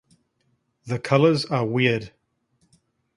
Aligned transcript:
The 0.87 0.97
colors 0.97 1.45
are 1.45 1.63
weird. 1.63 2.11